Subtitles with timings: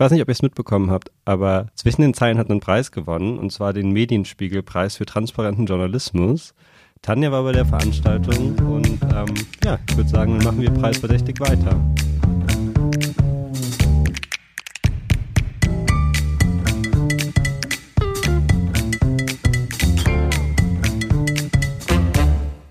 [0.00, 3.38] weiß nicht, ob ihr es mitbekommen habt, aber zwischen den Zeilen hat einen Preis gewonnen,
[3.38, 6.54] und zwar den Medienspiegelpreis für transparenten Journalismus.
[7.02, 11.38] Tanja war bei der Veranstaltung und ähm, ja, ich würde sagen, dann machen wir preisverdächtig
[11.40, 11.78] weiter.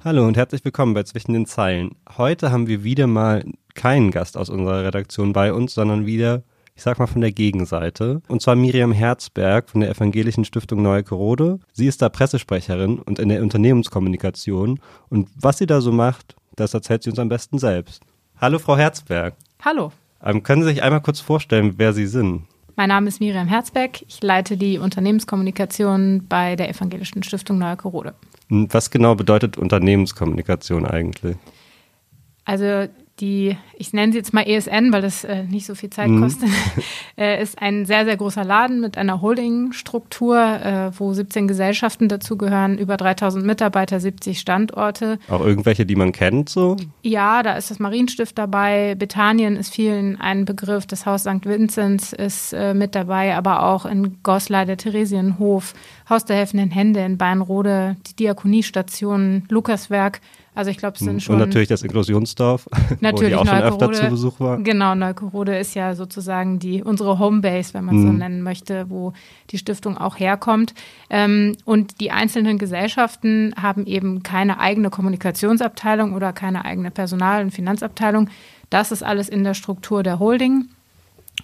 [0.03, 1.91] Hallo und herzlich willkommen bei Zwischen den Zeilen.
[2.17, 6.41] Heute haben wir wieder mal keinen Gast aus unserer Redaktion bei uns, sondern wieder,
[6.79, 8.21] ich sag mal, von der Gegenseite.
[8.29, 11.59] Und zwar Miriam Herzberg von der Evangelischen Stiftung Neue Korode.
[11.73, 14.79] Sie ist da Pressesprecherin und in der Unternehmenskommunikation.
[15.09, 18.01] Und was sie da so macht, das erzählt sie uns am besten selbst.
[18.39, 19.33] Hallo, Frau Herzberg.
[19.61, 19.91] Hallo.
[20.23, 22.43] Ähm, können Sie sich einmal kurz vorstellen, wer Sie sind?
[22.77, 24.01] Mein Name ist Miriam Herzberg.
[24.07, 28.13] Ich leite die Unternehmenskommunikation bei der Evangelischen Stiftung Neue Korode.
[28.47, 31.35] Was genau bedeutet Unternehmenskommunikation eigentlich?
[32.45, 32.87] Also
[33.19, 36.21] die, ich nenne sie jetzt mal ESN, weil das äh, nicht so viel Zeit mhm.
[36.21, 36.49] kostet,
[37.17, 42.77] äh, ist ein sehr, sehr großer Laden mit einer Holdingstruktur, äh, wo 17 Gesellschaften dazugehören,
[42.77, 45.19] über 3000 Mitarbeiter, 70 Standorte.
[45.29, 46.77] Auch irgendwelche, die man kennt so?
[47.01, 51.45] Ja, da ist das Marienstift dabei, Bethanien ist vielen ein Begriff, das Haus St.
[51.45, 55.73] Vinzenz ist äh, mit dabei, aber auch in Goslar der Theresienhof,
[56.09, 60.21] Haus der helfenden Hände in Beinrode, die Diakoniestation, Lukaswerk,
[60.59, 61.35] also ich glaube, es sind schon.
[61.35, 62.67] Und natürlich das Inklusionsdorf,
[62.99, 64.57] natürlich wo die auch schon öfter zu Besuch war.
[64.57, 68.07] Genau, Neukorode ist ja sozusagen die unsere Homebase, wenn man es mhm.
[68.07, 69.13] so nennen möchte, wo
[69.51, 70.73] die Stiftung auch herkommt.
[71.09, 77.51] Ähm, und die einzelnen Gesellschaften haben eben keine eigene Kommunikationsabteilung oder keine eigene Personal- und
[77.51, 78.29] Finanzabteilung.
[78.69, 80.65] Das ist alles in der Struktur der Holding.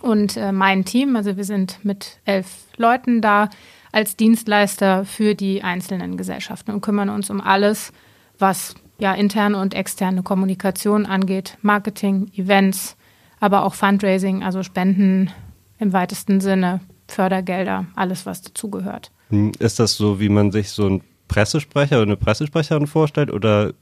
[0.01, 3.49] Und äh, mein Team, also wir sind mit elf Leuten da
[3.93, 7.93] als Dienstleister für die einzelnen Gesellschaften und kümmern uns um alles,
[8.37, 12.95] was ja, interne und externe Kommunikation angeht, Marketing, Events,
[13.39, 15.31] aber auch Fundraising, also Spenden
[15.79, 19.11] im weitesten Sinne, Fördergelder, alles, was dazugehört.
[19.29, 23.73] Hm, ist das so, wie man sich so einen Pressesprecher oder eine Pressesprecherin vorstellt oder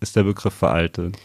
[0.00, 1.16] ist der Begriff veraltet?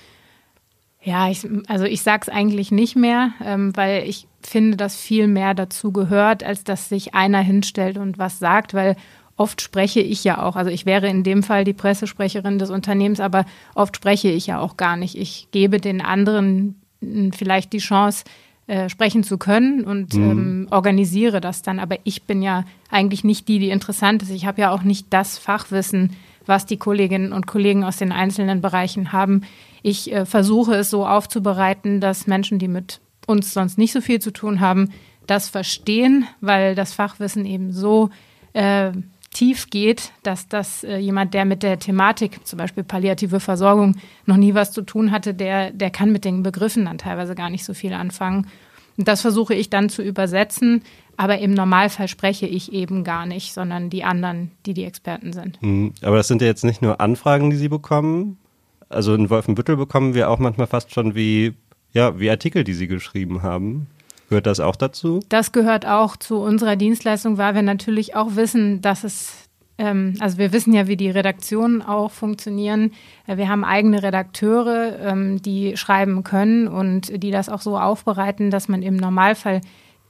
[1.03, 5.27] Ja, ich, also ich sage es eigentlich nicht mehr, ähm, weil ich finde, dass viel
[5.27, 8.95] mehr dazu gehört, als dass sich einer hinstellt und was sagt, weil
[9.41, 13.19] oft spreche ich ja auch, also ich wäre in dem Fall die Pressesprecherin des Unternehmens,
[13.19, 15.17] aber oft spreche ich ja auch gar nicht.
[15.17, 18.23] Ich gebe den anderen hm, vielleicht die Chance,
[18.67, 20.29] äh, sprechen zu können und mhm.
[20.29, 21.79] ähm, organisiere das dann.
[21.79, 24.29] Aber ich bin ja eigentlich nicht die, die interessant ist.
[24.29, 26.15] Ich habe ja auch nicht das Fachwissen,
[26.45, 29.41] was die Kolleginnen und Kollegen aus den einzelnen Bereichen haben.
[29.81, 34.19] Ich äh, versuche es so aufzubereiten, dass Menschen, die mit uns sonst nicht so viel
[34.19, 34.89] zu tun haben,
[35.25, 38.11] das verstehen, weil das Fachwissen eben so
[38.53, 38.91] äh,
[39.33, 44.37] tief geht, dass das äh, jemand, der mit der Thematik, zum Beispiel palliative Versorgung, noch
[44.37, 47.63] nie was zu tun hatte, der, der kann mit den Begriffen dann teilweise gar nicht
[47.63, 48.47] so viel anfangen.
[48.97, 50.83] Und das versuche ich dann zu übersetzen,
[51.15, 55.61] aber im Normalfall spreche ich eben gar nicht, sondern die anderen, die die Experten sind.
[55.61, 55.93] Mhm.
[56.01, 58.37] Aber das sind ja jetzt nicht nur Anfragen, die Sie bekommen.
[58.89, 61.53] Also in Wolfenbüttel bekommen wir auch manchmal fast schon wie,
[61.93, 63.87] ja, wie Artikel, die Sie geschrieben haben.
[64.31, 65.19] Gehört das auch dazu?
[65.27, 70.37] Das gehört auch zu unserer Dienstleistung, weil wir natürlich auch wissen, dass es ähm, also
[70.37, 72.93] wir wissen ja, wie die Redaktionen auch funktionieren.
[73.27, 78.51] Äh, wir haben eigene Redakteure, ähm, die schreiben können und die das auch so aufbereiten,
[78.51, 79.59] dass man im Normalfall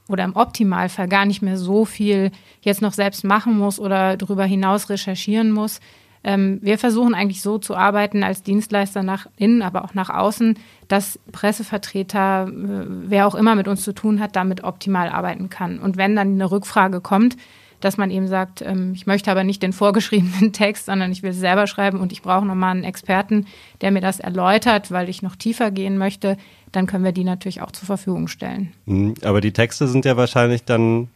[0.08, 4.44] oder im Optimalfall gar nicht mehr so viel jetzt noch selbst machen muss oder darüber
[4.44, 5.80] hinaus recherchieren muss.
[6.22, 10.56] Ähm, wir versuchen eigentlich so zu arbeiten als Dienstleister nach innen, aber auch nach außen,
[10.92, 15.78] dass Pressevertreter, äh, wer auch immer mit uns zu tun hat, damit optimal arbeiten kann.
[15.78, 17.38] Und wenn dann eine Rückfrage kommt,
[17.80, 21.30] dass man eben sagt, ähm, ich möchte aber nicht den vorgeschriebenen Text, sondern ich will
[21.30, 23.46] es selber schreiben und ich brauche nochmal einen Experten,
[23.80, 26.36] der mir das erläutert, weil ich noch tiefer gehen möchte,
[26.72, 28.74] dann können wir die natürlich auch zur Verfügung stellen.
[28.84, 31.08] Mhm, aber die Texte sind ja wahrscheinlich dann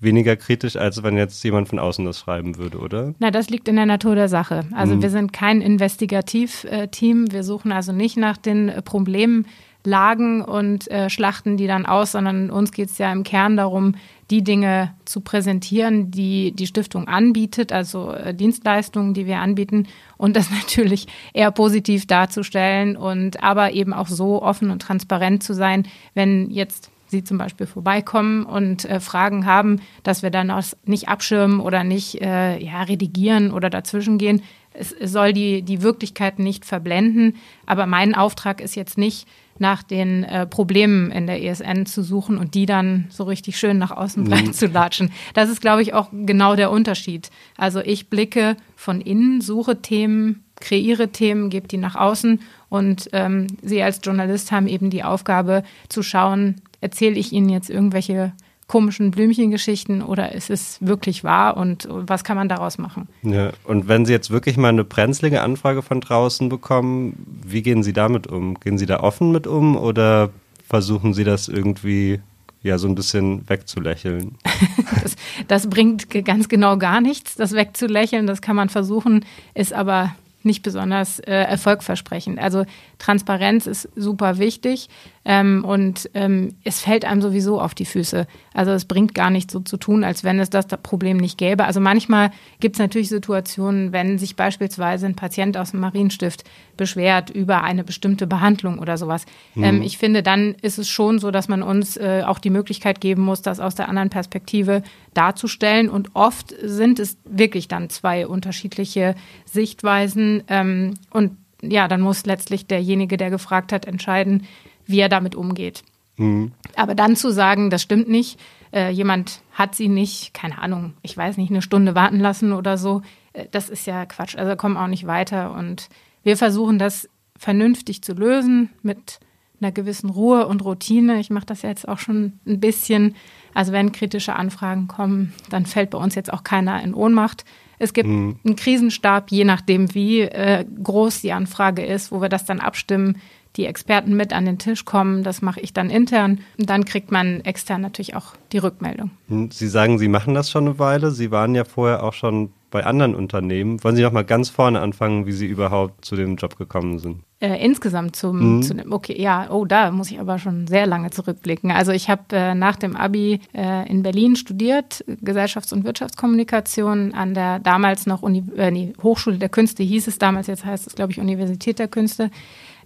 [0.00, 3.14] weniger kritisch, als wenn jetzt jemand von außen das schreiben würde, oder?
[3.18, 4.66] Na, das liegt in der Natur der Sache.
[4.72, 5.02] Also mhm.
[5.02, 7.32] wir sind kein Investigativteam.
[7.32, 12.70] Wir suchen also nicht nach den Problemlagen und äh, schlachten die dann aus, sondern uns
[12.70, 13.94] geht es ja im Kern darum,
[14.30, 20.36] die Dinge zu präsentieren, die die Stiftung anbietet, also äh, Dienstleistungen, die wir anbieten und
[20.36, 25.88] das natürlich eher positiv darzustellen und aber eben auch so offen und transparent zu sein,
[26.14, 31.08] wenn jetzt Sie zum Beispiel vorbeikommen und äh, Fragen haben, dass wir dann auch nicht
[31.08, 34.42] abschirmen oder nicht äh, ja, redigieren oder dazwischen gehen.
[34.72, 37.36] Es, es soll die, die Wirklichkeit nicht verblenden.
[37.66, 39.26] Aber mein Auftrag ist jetzt nicht,
[39.58, 43.78] nach den äh, Problemen in der ESN zu suchen und die dann so richtig schön
[43.78, 44.28] nach außen mhm.
[44.28, 45.10] breit zu latschen.
[45.34, 47.30] Das ist, glaube ich, auch genau der Unterschied.
[47.56, 53.46] Also ich blicke von innen, suche Themen, kreiere Themen, gebe die nach außen und ähm,
[53.62, 58.32] Sie als Journalist haben eben die Aufgabe zu schauen, erzähle ich Ihnen jetzt irgendwelche
[58.68, 63.08] komischen Blümchengeschichten oder ist es wirklich wahr und was kann man daraus machen?
[63.22, 67.82] Ja, und wenn Sie jetzt wirklich mal eine brenzlige Anfrage von draußen bekommen, wie gehen
[67.82, 68.60] Sie damit um?
[68.60, 70.30] Gehen Sie da offen mit um oder
[70.68, 72.20] versuchen Sie das irgendwie
[72.62, 74.36] ja so ein bisschen wegzulächeln?
[75.02, 75.16] das,
[75.48, 78.26] das bringt ganz genau gar nichts, das wegzulächeln.
[78.26, 82.38] Das kann man versuchen, ist aber nicht besonders äh, erfolgversprechend.
[82.38, 82.64] Also
[82.98, 84.88] Transparenz ist super wichtig
[85.24, 88.26] ähm, und ähm, es fällt einem sowieso auf die Füße.
[88.54, 91.64] Also es bringt gar nichts so zu tun, als wenn es das Problem nicht gäbe.
[91.64, 92.30] Also manchmal
[92.60, 96.44] gibt es natürlich Situationen, wenn sich beispielsweise ein Patient aus dem Marienstift
[96.76, 99.26] beschwert über eine bestimmte Behandlung oder sowas.
[99.54, 99.64] Mhm.
[99.64, 103.00] Ähm, ich finde, dann ist es schon so, dass man uns äh, auch die Möglichkeit
[103.00, 104.82] geben muss, das aus der anderen Perspektive
[105.14, 105.90] darzustellen.
[105.90, 110.42] Und oft sind es wirklich dann zwei unterschiedliche Sichtweisen.
[110.48, 114.44] Ähm, und ja, dann muss letztlich derjenige, der gefragt hat, entscheiden,
[114.88, 115.84] wie er damit umgeht.
[116.16, 116.52] Mhm.
[116.74, 118.40] Aber dann zu sagen, das stimmt nicht,
[118.72, 122.76] äh, jemand hat sie nicht, keine Ahnung, ich weiß nicht, eine Stunde warten lassen oder
[122.76, 123.02] so,
[123.32, 124.36] äh, das ist ja Quatsch.
[124.36, 125.52] Also kommen auch nicht weiter.
[125.52, 125.88] Und
[126.22, 129.20] wir versuchen das vernünftig zu lösen mit
[129.60, 131.18] einer gewissen Ruhe und Routine.
[131.18, 133.14] Ich mache das jetzt auch schon ein bisschen.
[133.54, 137.44] Also wenn kritische Anfragen kommen, dann fällt bei uns jetzt auch keiner in Ohnmacht.
[137.80, 138.38] Es gibt mhm.
[138.44, 143.20] einen Krisenstab, je nachdem, wie äh, groß die Anfrage ist, wo wir das dann abstimmen,
[143.56, 145.22] die Experten mit an den Tisch kommen.
[145.24, 146.40] Das mache ich dann intern.
[146.58, 149.10] Und dann kriegt man extern natürlich auch die Rückmeldung.
[149.28, 151.10] Hm, Sie sagen, Sie machen das schon eine Weile.
[151.10, 153.82] Sie waren ja vorher auch schon bei anderen Unternehmen.
[153.82, 157.22] Wollen Sie noch mal ganz vorne anfangen, wie Sie überhaupt zu dem Job gekommen sind?
[157.40, 158.62] Äh, insgesamt zum, mhm.
[158.62, 161.70] zu dem, okay, ja, oh, da muss ich aber schon sehr lange zurückblicken.
[161.70, 167.34] Also ich habe äh, nach dem Abi äh, in Berlin studiert, Gesellschafts- und Wirtschaftskommunikation an
[167.34, 170.94] der damals noch Uni äh, nee, Hochschule der Künste hieß es damals, jetzt heißt es,
[170.94, 172.30] glaube ich, Universität der Künste.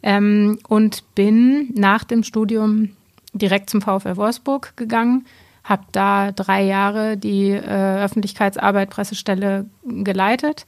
[0.02, 2.90] Ähm, und bin nach dem Studium
[3.32, 5.24] direkt zum VfL Wolfsburg gegangen
[5.64, 10.66] habe da drei Jahre die äh, Öffentlichkeitsarbeit, Pressestelle geleitet.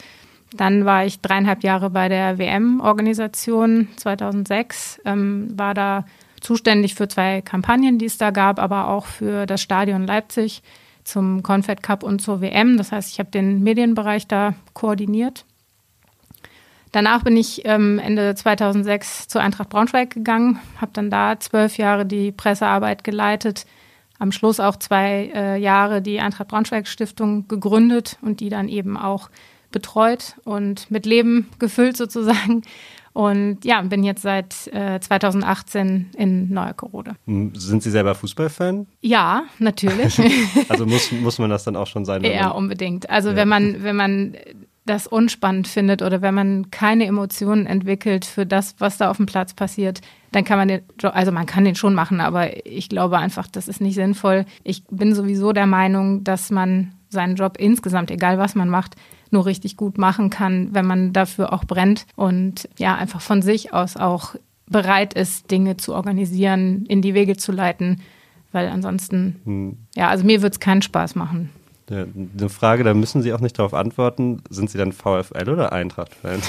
[0.53, 6.07] Dann war ich dreieinhalb Jahre bei der WM-Organisation 2006, ähm, war da
[6.41, 10.63] zuständig für zwei Kampagnen, die es da gab, aber auch für das Stadion Leipzig
[11.03, 12.77] zum Confed Cup und zur WM.
[12.77, 15.45] Das heißt, ich habe den Medienbereich da koordiniert.
[16.95, 22.07] Danach bin ich ähm, Ende 2006 zur Eintracht Braunschweig gegangen, habe dann da zwölf Jahre
[22.07, 23.67] die Pressearbeit geleitet,
[24.21, 28.97] am Schluss auch zwei äh, Jahre die Eintracht Braunschweig Stiftung gegründet und die dann eben
[28.97, 29.29] auch
[29.73, 32.63] betreut und mit Leben gefüllt sozusagen.
[33.13, 37.15] Und ja, bin jetzt seit äh, 2018 in Neuerkorode.
[37.27, 38.87] Hm, sind Sie selber Fußballfan?
[39.01, 40.21] Ja, natürlich.
[40.69, 42.23] also muss, muss man das dann auch schon sein?
[42.23, 43.11] Ja, unbedingt.
[43.11, 43.37] Also ja.
[43.37, 44.37] wenn man, wenn man
[44.87, 49.27] das unspannend findet oder wenn man keine Emotionen entwickelt für das, was da auf dem
[49.27, 50.01] Platz passiert,
[50.33, 53.69] dann kann man den, also man kann den schon machen, aber ich glaube einfach, das
[53.69, 54.45] ist nicht sinnvoll.
[54.63, 58.97] Ich bin sowieso der Meinung, dass man seinen Job insgesamt, egal was man macht,
[59.31, 63.73] nur richtig gut machen kann, wenn man dafür auch brennt und ja, einfach von sich
[63.73, 64.35] aus auch
[64.67, 68.01] bereit ist, Dinge zu organisieren, in die Wege zu leiten,
[68.53, 69.77] weil ansonsten, hm.
[69.95, 71.51] ja, also mir wird es keinen Spaß machen.
[71.91, 74.43] Eine Frage, da müssen Sie auch nicht darauf antworten.
[74.49, 76.41] Sind Sie dann VfL oder Eintracht-Fan?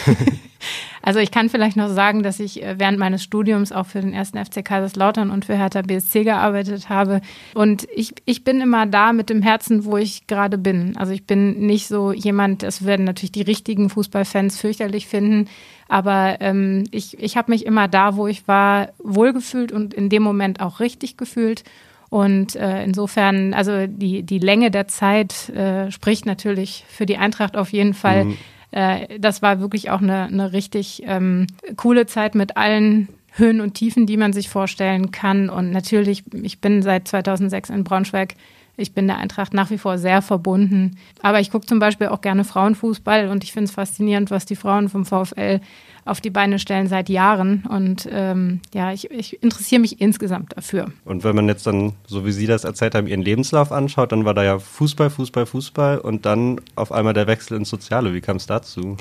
[1.02, 4.14] also ich kann vielleicht noch sagen, dass ich äh, während meines Studiums auch für den
[4.14, 7.20] ersten FC Kaiserslautern und für Hertha BSC gearbeitet habe.
[7.54, 10.96] Und ich, ich bin immer da mit dem Herzen, wo ich gerade bin.
[10.96, 15.50] Also ich bin nicht so jemand, das werden natürlich die richtigen Fußballfans fürchterlich finden,
[15.88, 20.24] aber ähm, ich, ich habe mich immer da, wo ich war, wohlgefühlt und in dem
[20.24, 21.63] Moment auch richtig gefühlt.
[22.09, 27.57] Und äh, insofern, also die, die Länge der Zeit äh, spricht natürlich für die Eintracht
[27.57, 28.25] auf jeden Fall.
[28.25, 28.38] Mhm.
[28.71, 31.47] Äh, das war wirklich auch eine, eine richtig ähm,
[31.77, 35.50] coole Zeit mit allen Höhen und Tiefen, die man sich vorstellen kann.
[35.50, 38.35] Und natürlich, ich bin seit 2006 in Braunschweig.
[38.77, 40.98] Ich bin der Eintracht nach wie vor sehr verbunden.
[41.22, 44.55] Aber ich gucke zum Beispiel auch gerne Frauenfußball und ich finde es faszinierend, was die
[44.55, 45.62] Frauen vom VfL
[46.05, 47.65] auf die Beine stellen seit Jahren.
[47.67, 50.91] Und ähm, ja, ich, ich interessiere mich insgesamt dafür.
[51.03, 54.24] Und wenn man jetzt dann, so wie Sie das erzählt haben, Ihren Lebenslauf anschaut, dann
[54.25, 58.13] war da ja Fußball, Fußball, Fußball und dann auf einmal der Wechsel ins Soziale.
[58.13, 58.98] Wie kam es dazu?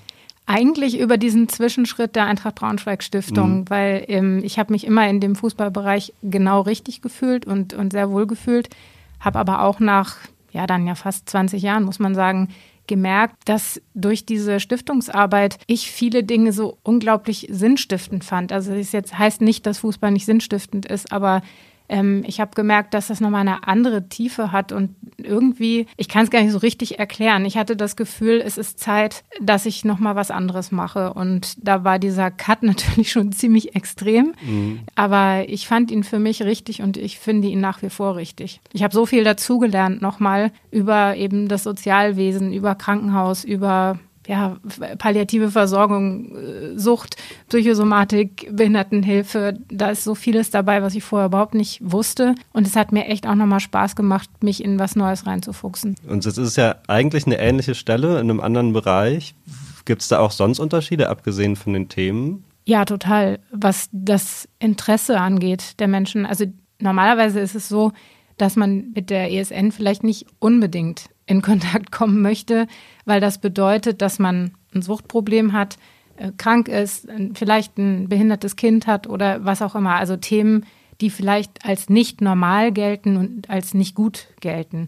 [0.46, 3.70] Eigentlich über diesen Zwischenschritt der Eintracht Braunschweig Stiftung, mhm.
[3.70, 8.10] weil ähm, ich habe mich immer in dem Fußballbereich genau richtig gefühlt und, und sehr
[8.10, 8.68] wohl gefühlt,
[9.24, 10.16] habe aber auch nach,
[10.52, 12.48] ja dann ja fast 20 Jahren, muss man sagen,
[12.86, 18.52] gemerkt, dass durch diese Stiftungsarbeit ich viele Dinge so unglaublich sinnstiftend fand.
[18.52, 21.40] Also es jetzt heißt nicht, dass Fußball nicht sinnstiftend ist, aber
[21.88, 26.24] ähm, ich habe gemerkt, dass das nochmal eine andere Tiefe hat und irgendwie, ich kann
[26.24, 27.44] es gar nicht so richtig erklären.
[27.44, 31.12] Ich hatte das Gefühl, es ist Zeit, dass ich nochmal was anderes mache.
[31.12, 34.80] Und da war dieser Cut natürlich schon ziemlich extrem, mhm.
[34.94, 38.60] aber ich fand ihn für mich richtig und ich finde ihn nach wie vor richtig.
[38.72, 44.56] Ich habe so viel dazugelernt nochmal über eben das Sozialwesen, über Krankenhaus, über ja,
[44.98, 47.16] palliative Versorgung, äh, Sucht,
[47.48, 52.34] Psychosomatik, Behindertenhilfe, da ist so vieles dabei, was ich vorher überhaupt nicht wusste.
[52.52, 55.96] Und es hat mir echt auch nochmal Spaß gemacht, mich in was Neues reinzufuchsen.
[56.08, 59.34] Und es ist ja eigentlich eine ähnliche Stelle in einem anderen Bereich.
[59.84, 62.44] Gibt es da auch sonst Unterschiede, abgesehen von den Themen?
[62.64, 63.40] Ja, total.
[63.52, 66.24] Was das Interesse angeht der Menschen.
[66.24, 66.46] Also
[66.80, 67.92] normalerweise ist es so,
[68.38, 72.66] dass man mit der ESN vielleicht nicht unbedingt in Kontakt kommen möchte,
[73.04, 75.78] weil das bedeutet, dass man ein Suchtproblem hat,
[76.16, 79.96] äh, krank ist, vielleicht ein behindertes Kind hat oder was auch immer.
[79.96, 80.66] Also Themen,
[81.00, 84.86] die vielleicht als nicht normal gelten und als nicht gut gelten.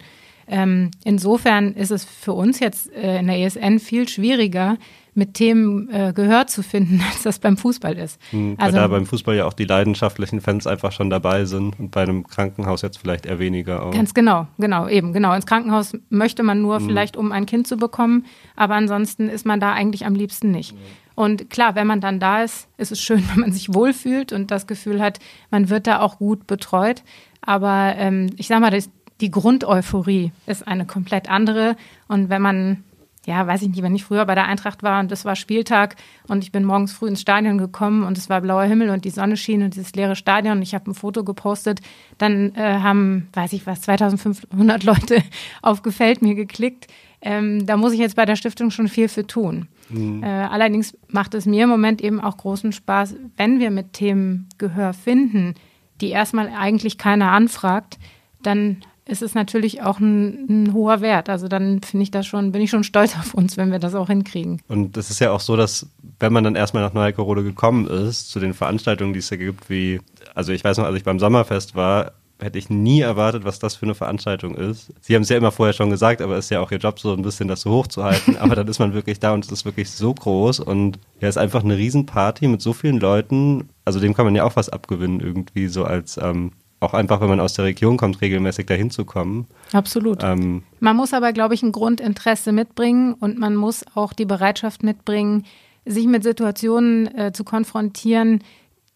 [0.48, 4.78] Ähm, insofern ist es für uns jetzt äh, in der ESN viel schwieriger,
[5.16, 8.20] mit Themen äh, Gehör zu finden, als das beim Fußball ist.
[8.32, 11.78] Mhm, weil also, da beim Fußball ja auch die leidenschaftlichen Fans einfach schon dabei sind
[11.78, 13.92] und bei einem Krankenhaus jetzt vielleicht eher weniger auch.
[13.92, 15.34] Ganz genau, genau, eben, genau.
[15.34, 16.86] Ins Krankenhaus möchte man nur mhm.
[16.86, 20.74] vielleicht, um ein Kind zu bekommen, aber ansonsten ist man da eigentlich am liebsten nicht.
[20.74, 20.78] Mhm.
[21.16, 24.52] Und klar, wenn man dann da ist, ist es schön, wenn man sich wohlfühlt und
[24.52, 25.18] das Gefühl hat,
[25.50, 27.02] man wird da auch gut betreut.
[27.40, 31.76] Aber ähm, ich sag mal, das, die Grundeuphorie ist eine komplett andere.
[32.06, 32.84] Und wenn man
[33.26, 35.96] ja, weiß ich nicht, wenn ich früher bei der Eintracht war und es war Spieltag
[36.28, 39.10] und ich bin morgens früh ins Stadion gekommen und es war blauer Himmel und die
[39.10, 41.80] Sonne schien und dieses leere Stadion und ich habe ein Foto gepostet,
[42.18, 45.22] dann äh, haben, weiß ich was, 2500 Leute
[45.62, 46.86] auf Gefällt mir geklickt.
[47.20, 49.66] Ähm, da muss ich jetzt bei der Stiftung schon viel für tun.
[49.88, 50.22] Mhm.
[50.22, 54.48] Äh, allerdings macht es mir im Moment eben auch großen Spaß, wenn wir mit Themen
[54.58, 55.54] Gehör finden,
[56.00, 57.98] die erstmal eigentlich keiner anfragt,
[58.42, 61.28] dann ist es natürlich auch ein, ein hoher Wert.
[61.28, 63.94] Also dann finde ich das schon, bin ich schon stolz auf uns, wenn wir das
[63.94, 64.60] auch hinkriegen.
[64.68, 68.30] Und es ist ja auch so, dass wenn man dann erstmal nach Neuerkorode gekommen ist,
[68.30, 70.00] zu den Veranstaltungen, die es da gibt, wie,
[70.34, 73.76] also ich weiß noch, als ich beim Sommerfest war, hätte ich nie erwartet, was das
[73.76, 74.92] für eine Veranstaltung ist.
[75.00, 76.98] Sie haben es ja immer vorher schon gesagt, aber es ist ja auch ihr Job,
[76.98, 78.36] so ein bisschen das so hochzuhalten.
[78.40, 81.36] aber dann ist man wirklich da und es ist wirklich so groß und ja, es
[81.36, 83.68] ist einfach eine Riesenparty mit so vielen Leuten.
[83.84, 86.52] Also dem kann man ja auch was abgewinnen, irgendwie so als ähm,
[86.86, 89.46] auch einfach, wenn man aus der Region kommt, regelmäßig dahin zu kommen.
[89.72, 90.22] Absolut.
[90.22, 94.82] Ähm, man muss aber, glaube ich, ein Grundinteresse mitbringen und man muss auch die Bereitschaft
[94.82, 95.44] mitbringen,
[95.84, 98.42] sich mit Situationen äh, zu konfrontieren,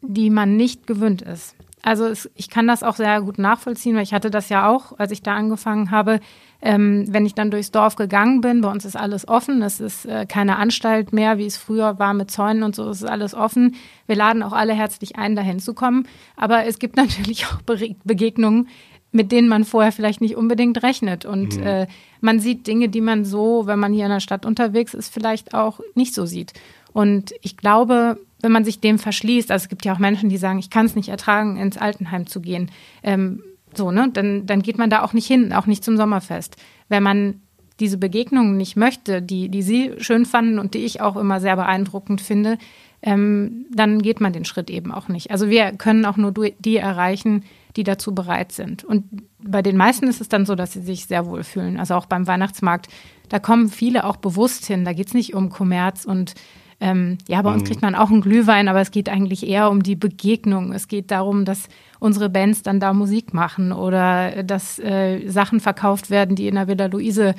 [0.00, 1.54] die man nicht gewöhnt ist.
[1.82, 4.98] Also es, ich kann das auch sehr gut nachvollziehen, weil ich hatte das ja auch,
[4.98, 6.20] als ich da angefangen habe.
[6.62, 10.04] Ähm, wenn ich dann durchs Dorf gegangen bin, bei uns ist alles offen, es ist
[10.04, 13.34] äh, keine Anstalt mehr, wie es früher war mit Zäunen und so, es ist alles
[13.34, 13.76] offen.
[14.06, 16.06] Wir laden auch alle herzlich ein, dahin zu kommen.
[16.36, 18.68] Aber es gibt natürlich auch Be Begegnungen,
[19.12, 21.24] mit denen man vorher vielleicht nicht unbedingt rechnet.
[21.24, 21.66] Und mhm.
[21.66, 21.86] äh,
[22.20, 25.54] man sieht Dinge, die man so, wenn man hier in der Stadt unterwegs ist, vielleicht
[25.54, 26.52] auch nicht so sieht.
[26.92, 30.36] Und ich glaube, wenn man sich dem verschließt, also es gibt ja auch Menschen, die
[30.36, 32.70] sagen, ich kann es nicht ertragen, ins Altenheim zu gehen,
[33.02, 33.42] ähm,
[33.74, 36.56] so, ne, dann, dann geht man da auch nicht hin, auch nicht zum Sommerfest.
[36.88, 37.40] Wenn man
[37.80, 41.56] diese Begegnungen nicht möchte, die, die Sie schön fanden und die ich auch immer sehr
[41.56, 42.58] beeindruckend finde,
[43.02, 45.30] ähm, dann geht man den Schritt eben auch nicht.
[45.30, 47.44] Also wir können auch nur die erreichen,
[47.76, 48.84] die dazu bereit sind.
[48.84, 49.04] Und
[49.38, 51.78] bei den meisten ist es dann so, dass sie sich sehr wohl fühlen.
[51.78, 52.88] Also auch beim Weihnachtsmarkt,
[53.28, 54.84] da kommen viele auch bewusst hin.
[54.84, 56.34] Da geht es nicht um Kommerz und
[56.80, 57.66] ähm, ja, bei uns mhm.
[57.66, 60.72] kriegt man auch einen Glühwein, aber es geht eigentlich eher um die Begegnung.
[60.72, 61.68] Es geht darum, dass
[61.98, 66.68] unsere Bands dann da Musik machen oder dass äh, Sachen verkauft werden, die in der
[66.68, 67.34] Villa Luise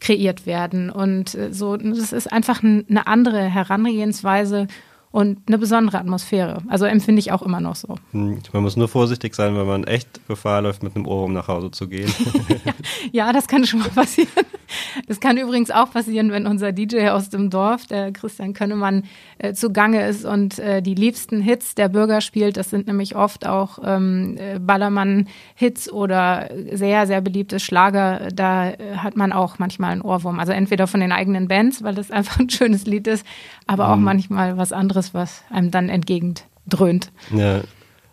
[0.00, 0.90] kreiert werden.
[0.90, 4.66] Und äh, so, das ist einfach eine andere Herangehensweise
[5.10, 6.62] und eine besondere Atmosphäre.
[6.68, 7.96] Also empfinde ich auch immer noch so.
[8.12, 11.48] Hm, man muss nur vorsichtig sein, wenn man echt Gefahr läuft, mit einem Ohrwurm nach
[11.48, 12.12] Hause zu gehen.
[13.12, 14.28] ja, das kann schon mal passieren.
[15.06, 19.04] Das kann übrigens auch passieren, wenn unser DJ aus dem Dorf, der Christian Könnemann,
[19.38, 22.56] äh, zugange ist und äh, die liebsten Hits der Bürger spielt.
[22.56, 28.28] Das sind nämlich oft auch ähm, äh, Ballermann-Hits oder sehr, sehr beliebte Schlager.
[28.34, 30.40] Da äh, hat man auch manchmal einen Ohrwurm.
[30.40, 33.26] Also entweder von den eigenen Bands, weil das einfach ein schönes Lied ist,
[33.66, 34.04] aber auch mhm.
[34.04, 37.12] manchmal was anderes, was einem dann entgegendröhnt.
[37.34, 37.60] Ja.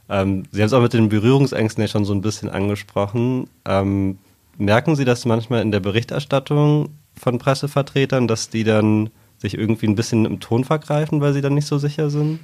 [0.10, 3.48] Ähm, Sie haben es auch mit den Berührungsängsten ja schon so ein bisschen angesprochen.
[3.66, 4.18] Ähm,
[4.58, 9.96] merken Sie das manchmal in der Berichterstattung von Pressevertretern, dass die dann sich irgendwie ein
[9.96, 12.40] bisschen im Ton vergreifen, weil sie dann nicht so sicher sind?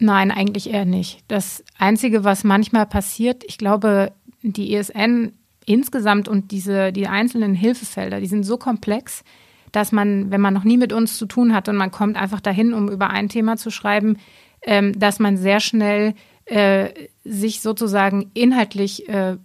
[0.00, 1.22] Nein, eigentlich eher nicht.
[1.28, 5.32] Das Einzige, was manchmal passiert, ich glaube, die ESN
[5.64, 9.22] insgesamt und diese, die einzelnen Hilfefelder, die sind so komplex,
[9.72, 12.40] dass man, wenn man noch nie mit uns zu tun hat und man kommt einfach
[12.40, 14.18] dahin, um über ein Thema zu schreiben,
[14.62, 16.14] ähm, dass man sehr schnell
[16.46, 16.90] äh,
[17.24, 19.36] sich sozusagen inhaltlich äh,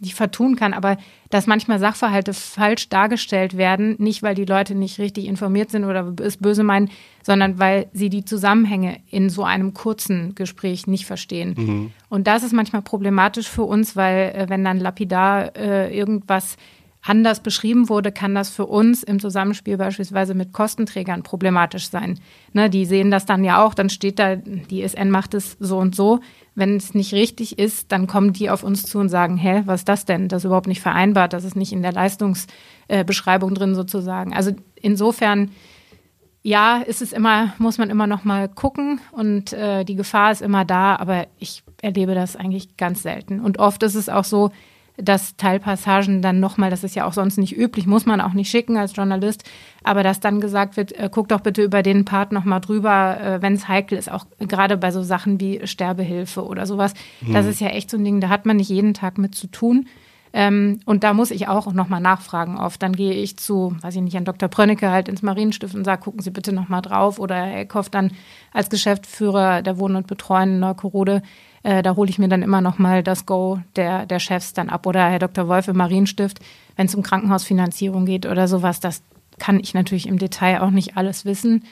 [0.00, 0.96] nicht vertun kann, aber
[1.30, 6.14] dass manchmal Sachverhalte falsch dargestellt werden, nicht weil die Leute nicht richtig informiert sind oder
[6.22, 6.90] es böse meinen,
[7.22, 11.54] sondern weil sie die Zusammenhänge in so einem kurzen Gespräch nicht verstehen.
[11.56, 11.90] Mhm.
[12.08, 16.56] Und das ist manchmal problematisch für uns, weil äh, wenn dann lapidar äh, irgendwas
[17.08, 22.20] anders beschrieben wurde, kann das für uns im Zusammenspiel beispielsweise mit Kostenträgern problematisch sein.
[22.52, 25.78] Ne, die sehen das dann ja auch, dann steht da, die SN macht es so
[25.78, 26.20] und so.
[26.54, 29.82] Wenn es nicht richtig ist, dann kommen die auf uns zu und sagen, hä, was
[29.82, 30.28] ist das denn?
[30.28, 34.34] Das ist überhaupt nicht vereinbart, das ist nicht in der Leistungsbeschreibung drin sozusagen.
[34.34, 35.50] Also insofern,
[36.42, 40.42] ja, ist es immer, muss man immer noch mal gucken und äh, die Gefahr ist
[40.42, 43.40] immer da, aber ich erlebe das eigentlich ganz selten.
[43.40, 44.50] Und oft ist es auch so,
[45.00, 48.50] dass Teilpassagen dann nochmal, das ist ja auch sonst nicht üblich, muss man auch nicht
[48.50, 49.44] schicken als Journalist,
[49.84, 53.42] aber dass dann gesagt wird, äh, guck doch bitte über den Part nochmal drüber, äh,
[53.42, 56.94] wenn es heikel ist, auch gerade bei so Sachen wie Sterbehilfe oder sowas.
[57.20, 57.32] Hm.
[57.32, 59.46] Das ist ja echt so ein Ding, da hat man nicht jeden Tag mit zu
[59.46, 59.86] tun.
[60.32, 62.82] Ähm, und da muss ich auch nochmal nachfragen oft.
[62.82, 64.48] Dann gehe ich zu, weiß ich nicht, an Dr.
[64.48, 67.18] Prönnecke halt ins Marienstift und sage, gucken Sie bitte nochmal drauf.
[67.18, 68.12] Oder Herr Eckhoff dann
[68.52, 71.22] als Geschäftsführer der Wohnen und Betreuen in Neukorode,
[71.62, 74.68] äh, da hole ich mir dann immer noch mal das Go der, der Chefs dann
[74.68, 74.86] ab.
[74.86, 75.48] Oder Herr Dr.
[75.48, 76.40] Wolf im Marienstift,
[76.76, 78.80] wenn es um Krankenhausfinanzierung geht oder sowas.
[78.80, 79.02] Das
[79.38, 81.64] kann ich natürlich im Detail auch nicht alles wissen.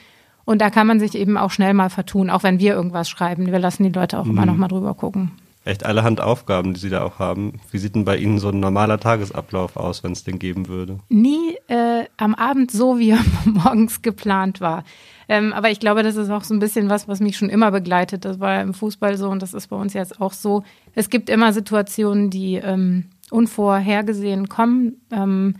[0.45, 3.51] Und da kann man sich eben auch schnell mal vertun, auch wenn wir irgendwas schreiben.
[3.51, 4.31] Wir lassen die Leute auch mhm.
[4.31, 5.31] immer noch mal drüber gucken.
[5.67, 7.59] Echt allerhand Aufgaben, die Sie da auch haben.
[7.71, 10.99] Wie sieht denn bei Ihnen so ein normaler Tagesablauf aus, wenn es den geben würde?
[11.09, 14.85] Nie äh, am Abend so, wie er morgens geplant war.
[15.27, 17.69] Ähm, aber ich glaube, das ist auch so ein bisschen was, was mich schon immer
[17.71, 18.23] begleitet.
[18.23, 20.63] Das war im Fußball so und das ist bei uns jetzt auch so.
[20.95, 25.01] Es gibt immer Situationen, die ähm, unvorhergesehen kommen.
[25.11, 25.55] Ähm,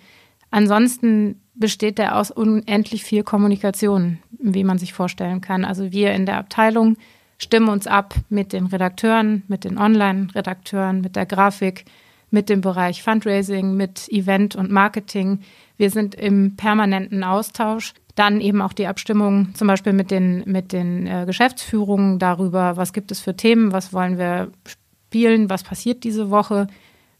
[0.52, 5.66] ansonsten besteht der aus unendlich viel Kommunikation, wie man sich vorstellen kann.
[5.66, 6.96] Also wir in der Abteilung
[7.38, 11.86] stimmen uns ab mit den Redakteuren, mit den Online-Redakteuren, mit der Grafik,
[12.30, 15.40] mit dem Bereich Fundraising, mit Event und Marketing.
[15.78, 17.94] Wir sind im permanenten Austausch.
[18.16, 22.92] Dann eben auch die Abstimmung zum Beispiel mit den, mit den äh, Geschäftsführungen darüber, was
[22.92, 26.68] gibt es für Themen, was wollen wir spielen, was passiert diese Woche,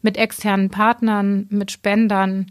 [0.02, 2.46] mit externen Partnern, mit Spendern,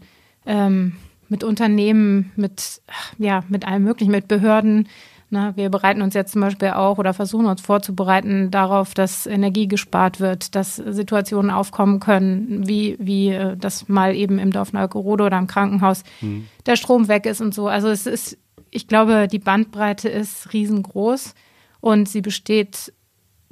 [0.46, 0.96] ähm,
[1.28, 2.80] mit Unternehmen, mit,
[3.18, 4.88] ja, mit allem Möglichen, mit Behörden.
[5.30, 9.68] Na, wir bereiten uns jetzt zum Beispiel auch oder versuchen uns vorzubereiten darauf, dass Energie
[9.68, 15.24] gespart wird, dass Situationen aufkommen können, wie, wie äh, das mal eben im Dorf Neugerode
[15.24, 16.48] oder im Krankenhaus mhm.
[16.64, 17.68] der Strom weg ist und so.
[17.68, 18.38] Also es ist,
[18.70, 21.34] ich glaube, die Bandbreite ist riesengroß
[21.80, 22.94] und sie besteht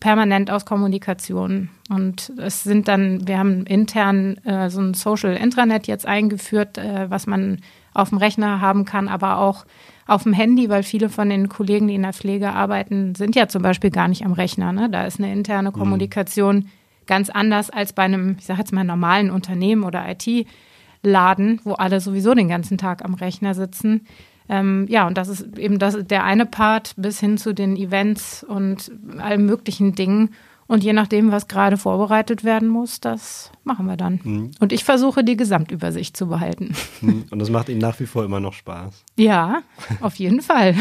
[0.01, 1.69] permanent aus Kommunikation.
[1.91, 7.11] Und es sind dann, wir haben intern äh, so ein Social Intranet jetzt eingeführt, äh,
[7.11, 7.61] was man
[7.93, 9.67] auf dem Rechner haben kann, aber auch
[10.07, 13.49] auf dem Handy, weil viele von den Kollegen, die in der Pflege arbeiten, sind ja
[13.49, 14.73] zum Beispiel gar nicht am Rechner.
[14.73, 14.89] Ne?
[14.89, 15.75] Da ist eine interne mhm.
[15.75, 16.67] Kommunikation mhm.
[17.07, 22.01] ganz anders als bei einem, ich sage jetzt mal, normalen Unternehmen oder IT-Laden, wo alle
[22.01, 24.07] sowieso den ganzen Tag am Rechner sitzen.
[24.49, 28.45] Ähm, ja, und das ist eben das, der eine Part bis hin zu den Events
[28.45, 30.31] und allen möglichen Dingen.
[30.69, 34.21] Und je nachdem, was gerade vorbereitet werden muss, das machen wir dann.
[34.23, 34.51] Mhm.
[34.59, 36.75] Und ich versuche, die Gesamtübersicht zu behalten.
[37.01, 37.27] Mhm.
[37.31, 39.05] Und das macht Ihnen nach wie vor immer noch Spaß.
[39.17, 39.63] Ja,
[40.01, 40.75] auf jeden Fall.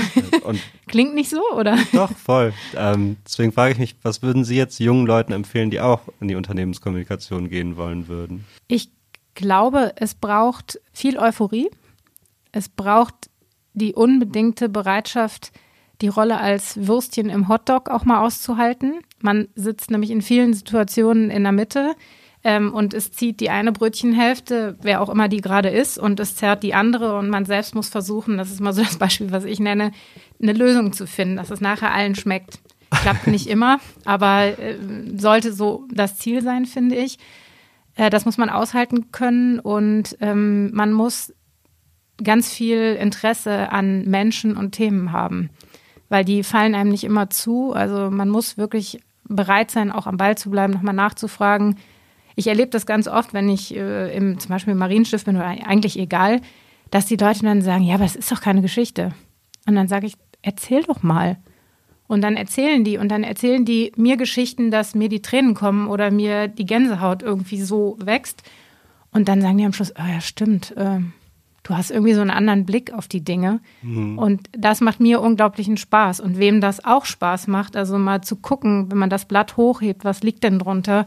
[0.43, 1.77] Und Klingt nicht so, oder?
[1.93, 2.53] Doch, voll.
[2.75, 6.27] Ähm, deswegen frage ich mich, was würden Sie jetzt jungen Leuten empfehlen, die auch in
[6.27, 8.45] die Unternehmenskommunikation gehen wollen würden?
[8.67, 8.91] Ich
[9.33, 11.69] glaube, es braucht viel Euphorie.
[12.51, 13.29] Es braucht
[13.73, 15.51] die unbedingte Bereitschaft,
[16.01, 18.99] die Rolle als Würstchen im Hotdog auch mal auszuhalten.
[19.21, 21.95] Man sitzt nämlich in vielen Situationen in der Mitte
[22.43, 26.35] ähm, und es zieht die eine Brötchenhälfte, wer auch immer die gerade ist, und es
[26.35, 29.45] zerrt die andere und man selbst muss versuchen, das ist mal so das Beispiel, was
[29.45, 29.91] ich nenne,
[30.41, 32.59] eine Lösung zu finden, dass es nachher allen schmeckt.
[32.91, 34.77] Klappt nicht immer, aber äh,
[35.17, 37.17] sollte so das Ziel sein, finde ich.
[37.95, 41.33] Äh, das muss man aushalten können und ähm, man muss
[42.23, 45.49] ganz viel Interesse an Menschen und Themen haben,
[46.15, 47.73] weil die fallen einem nicht immer zu.
[47.73, 51.75] Also man muss wirklich bereit sein, auch am Ball zu bleiben, nochmal nachzufragen.
[52.37, 55.47] Ich erlebe das ganz oft, wenn ich äh, im, zum Beispiel im Marienschiff bin oder
[55.47, 56.39] eigentlich egal,
[56.89, 59.11] dass die Leute dann sagen, ja, aber es ist doch keine Geschichte.
[59.67, 61.35] Und dann sage ich, erzähl doch mal.
[62.07, 65.89] Und dann erzählen die und dann erzählen die mir Geschichten, dass mir die Tränen kommen
[65.89, 68.41] oder mir die Gänsehaut irgendwie so wächst.
[69.11, 70.99] Und dann sagen die am Schluss, oh ja, stimmt, äh,
[71.65, 73.59] du hast irgendwie so einen anderen Blick auf die Dinge.
[73.81, 74.17] Mhm.
[74.17, 76.19] Und das macht mir unglaublichen Spaß.
[76.21, 80.05] Und wem das auch Spaß macht, also mal zu gucken, wenn man das Blatt hochhebt,
[80.05, 81.05] was liegt denn drunter,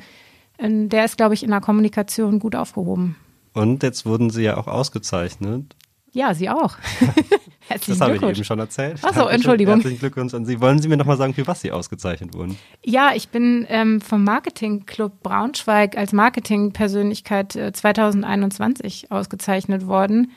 [0.58, 3.16] äh, der ist, glaube ich, in der Kommunikation gut aufgehoben.
[3.54, 5.74] Und jetzt wurden Sie ja auch ausgezeichnet.
[6.12, 6.76] Ja, Sie auch.
[7.68, 9.04] Herzlichen das habe ich eben schon erzählt.
[9.04, 9.74] Achso, Entschuldigung.
[9.74, 10.60] Herzlichen Glückwunsch an Sie.
[10.60, 12.58] Wollen Sie mir nochmal sagen, für was Sie ausgezeichnet wurden?
[12.84, 20.32] Ja, ich bin ähm, vom Marketingclub Braunschweig als Marketingpersönlichkeit äh, 2021 ausgezeichnet worden,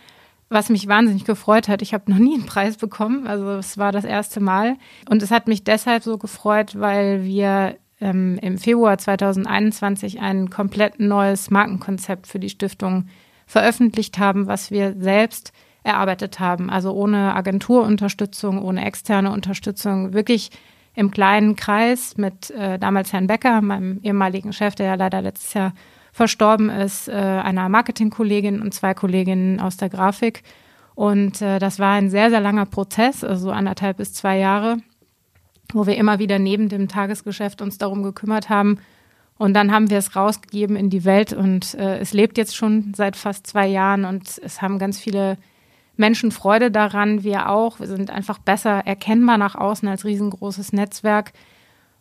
[0.50, 1.82] was mich wahnsinnig gefreut hat.
[1.82, 4.76] Ich habe noch nie einen Preis bekommen, also es war das erste Mal.
[5.10, 11.00] Und es hat mich deshalb so gefreut, weil wir ähm, im Februar 2021 ein komplett
[11.00, 13.08] neues Markenkonzept für die Stiftung
[13.52, 15.52] veröffentlicht haben, was wir selbst
[15.84, 16.70] erarbeitet haben.
[16.70, 20.52] Also ohne Agenturunterstützung, ohne externe Unterstützung, wirklich
[20.96, 25.54] im kleinen Kreis mit äh, damals Herrn Becker, meinem ehemaligen Chef, der ja leider letztes
[25.54, 25.74] Jahr
[26.14, 30.44] verstorben ist, äh, einer Marketingkollegin und zwei Kolleginnen aus der Grafik.
[30.96, 34.78] Und äh, das war ein sehr, sehr langer Prozess, also anderthalb bis zwei Jahre,
[35.74, 38.78] wo wir immer wieder neben dem Tagesgeschäft uns darum gekümmert haben,
[39.42, 42.94] und dann haben wir es rausgegeben in die Welt und äh, es lebt jetzt schon
[42.96, 45.36] seit fast zwei Jahren und es haben ganz viele
[45.98, 47.80] Menschen Freude daran, wir auch.
[47.80, 51.34] Wir sind einfach besser erkennbar nach außen als riesengroßes Netzwerk.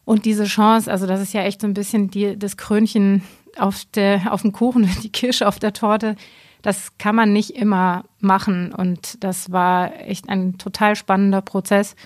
[0.05, 3.23] Und diese Chance, also das ist ja echt so ein bisschen die, das Krönchen
[3.57, 6.17] auf, der, auf dem Kuchen, die Kirsche auf der Torte.
[6.61, 8.71] Das kann man nicht immer machen.
[8.75, 11.97] Und das war echt ein total spannender Prozess.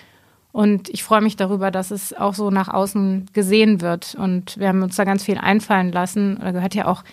[0.55, 4.15] Und ich freue mich darüber, dass es auch so nach außen gesehen wird.
[4.17, 6.37] Und wir haben uns da ganz viel einfallen lassen.
[6.39, 7.03] Da gehört ja auch,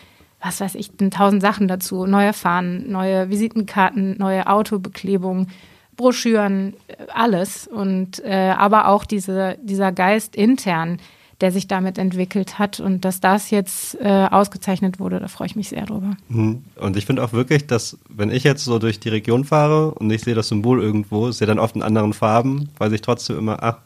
[0.40, 2.07] was weiß ich, tausend Sachen dazu.
[2.07, 5.48] Neue Fahnen, neue Visitenkarten, neue Autobeklebung,
[5.96, 6.74] Broschüren,
[7.12, 7.66] alles.
[7.66, 10.98] Und äh, aber auch diese, dieser Geist intern,
[11.42, 12.81] der sich damit entwickelt hat.
[12.81, 16.16] Und dass das jetzt äh, ausgezeichnet wurde, da freue ich mich sehr drüber.
[16.28, 16.64] Mhm.
[16.76, 20.11] Und ich finde auch wirklich, dass wenn ich jetzt so durch die Region fahre und
[20.11, 23.62] ich sehe das Symbol irgendwo, ja dann oft in anderen Farben, weiß ich trotzdem immer,
[23.62, 23.78] ach,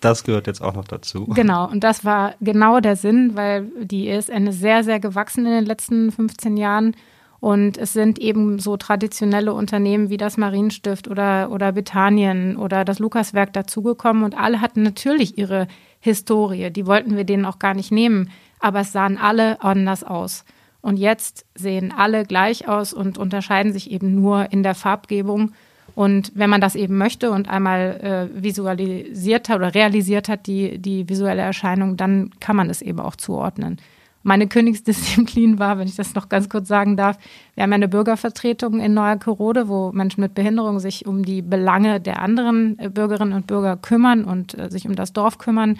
[0.00, 1.26] das gehört jetzt auch noch dazu.
[1.26, 5.52] Genau, und das war genau der Sinn, weil die ESN ist sehr, sehr gewachsen in
[5.52, 6.94] den letzten 15 Jahren.
[7.40, 12.98] Und es sind eben so traditionelle Unternehmen wie das Marienstift oder, oder Bethanien oder das
[12.98, 15.68] Lukaswerk dazugekommen und alle hatten natürlich ihre
[16.00, 16.70] Historie.
[16.70, 18.30] Die wollten wir denen auch gar nicht nehmen,
[18.60, 20.44] aber es sahen alle anders aus.
[20.80, 25.52] Und jetzt sehen alle gleich aus und unterscheiden sich eben nur in der Farbgebung.
[25.94, 30.78] Und wenn man das eben möchte und einmal äh, visualisiert hat oder realisiert hat, die,
[30.78, 33.78] die visuelle Erscheinung, dann kann man es eben auch zuordnen.
[34.22, 37.18] Meine Königsdisziplin war, wenn ich das noch ganz kurz sagen darf,
[37.54, 42.20] wir haben eine Bürgervertretung in Neuerkerode, wo Menschen mit Behinderung sich um die Belange der
[42.20, 45.78] anderen äh, Bürgerinnen und Bürger kümmern und äh, sich um das Dorf kümmern.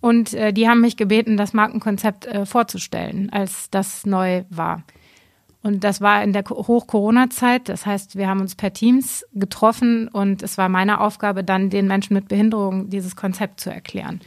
[0.00, 4.82] Und äh, die haben mich gebeten, das Markenkonzept äh, vorzustellen, als das neu war.
[5.62, 7.70] Und das war in der Hoch-Corona-Zeit.
[7.70, 11.86] Das heißt, wir haben uns per Teams getroffen und es war meine Aufgabe, dann den
[11.86, 14.20] Menschen mit Behinderung dieses Konzept zu erklären.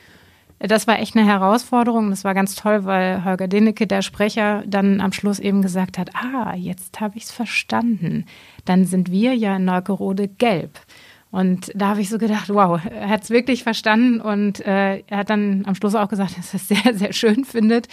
[0.59, 2.09] Das war echt eine Herausforderung.
[2.09, 6.09] Das war ganz toll, weil Holger Denecke, der Sprecher, dann am Schluss eben gesagt hat,
[6.15, 8.25] ah, jetzt habe ich es verstanden.
[8.65, 10.79] Dann sind wir ja in Neugerode gelb.
[11.29, 15.17] Und da habe ich so gedacht, wow, er hat es wirklich verstanden und äh, er
[15.17, 17.87] hat dann am Schluss auch gesagt, dass er es sehr, sehr schön findet.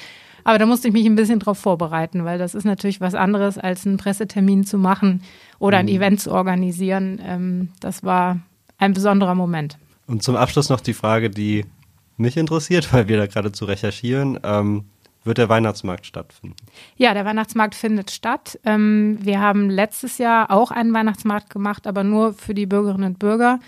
[0.45, 3.59] Aber da musste ich mich ein bisschen drauf vorbereiten, weil das ist natürlich was anderes,
[3.59, 5.23] als einen Pressetermin zu machen
[5.59, 5.93] oder ein mhm.
[5.93, 7.21] Event zu organisieren.
[7.25, 8.41] Ähm, das war
[8.79, 9.79] ein besonderer Moment.
[10.07, 11.65] Und zum Abschluss noch die Frage, die
[12.17, 14.39] mich interessiert, weil wir da gerade zu recherchieren.
[14.43, 14.85] Ähm,
[15.25, 16.57] wird der Weihnachtsmarkt stattfinden?
[16.97, 18.59] Ja, der Weihnachtsmarkt findet statt.
[18.65, 23.19] Ähm, wir haben letztes Jahr auch einen Weihnachtsmarkt gemacht, aber nur für die Bürgerinnen und
[23.19, 23.59] Bürger,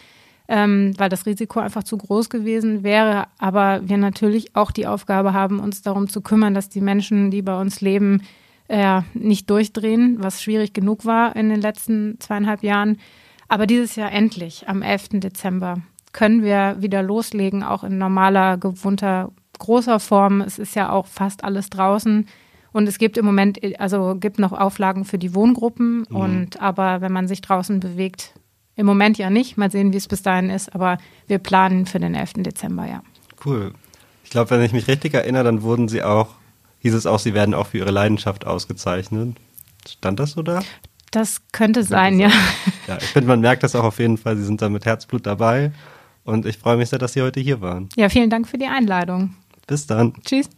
[0.49, 3.25] ähm, weil das Risiko einfach zu groß gewesen wäre.
[3.39, 7.41] Aber wir natürlich auch die Aufgabe haben, uns darum zu kümmern, dass die Menschen, die
[7.41, 8.23] bei uns leben,
[8.69, 12.99] äh, nicht durchdrehen, was schwierig genug war in den letzten zweieinhalb Jahren.
[13.49, 15.21] Aber dieses Jahr endlich, am 11.
[15.21, 15.79] Dezember,
[16.13, 20.41] können wir wieder loslegen, auch in normaler, gewohnter, großer Form.
[20.41, 22.27] Es ist ja auch fast alles draußen.
[22.73, 26.07] Und es gibt im Moment, also gibt noch Auflagen für die Wohngruppen.
[26.09, 26.17] Mhm.
[26.17, 28.35] Und aber wenn man sich draußen bewegt,
[28.77, 29.57] im Moment ja nicht.
[29.57, 30.75] Mal sehen, wie es bis dahin ist.
[30.75, 32.35] Aber wir planen für den 11.
[32.39, 33.03] Dezember, ja.
[33.45, 33.73] Cool.
[34.23, 36.29] Ich glaube, wenn ich mich richtig erinnere, dann wurden sie auch,
[36.81, 39.37] hieß es auch, sie werden auch für ihre Leidenschaft ausgezeichnet.
[39.89, 40.63] Stand das so da?
[41.11, 42.31] Das könnte sein, ja.
[42.87, 44.37] Ja, ich finde, man merkt das auch auf jeden Fall.
[44.37, 45.73] Sie sind da mit Herzblut dabei.
[46.27, 47.89] Und ich freue mich sehr, dass Sie heute hier waren.
[47.97, 49.35] Ja, vielen Dank für die Einladung.
[49.67, 50.13] Bis dann.
[50.25, 50.51] Tschüss.